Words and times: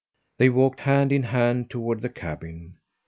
They 0.39 0.49
walked 0.49 0.79
hand 0.79 1.11
in 1.11 1.21
hand 1.21 1.69
toward 1.69 2.01
the 2.01 2.09
cabin. 2.09 2.77